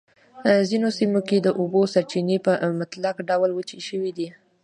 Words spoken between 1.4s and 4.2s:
د اوبو سرچېنې په مطلق ډول وچې شوی